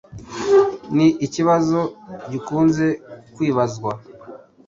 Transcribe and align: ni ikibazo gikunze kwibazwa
ni 0.95 1.07
ikibazo 1.25 1.79
gikunze 2.31 2.87
kwibazwa 3.33 3.91